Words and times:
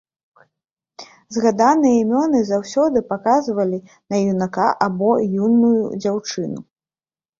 Згаданыя 1.37 1.91
імёны 2.03 2.39
заўсёды 2.51 3.03
паказвалі 3.11 3.79
на 4.09 4.23
юнака 4.33 4.67
або 4.87 5.11
юную 5.49 5.75
дзяўчыну. 6.05 6.59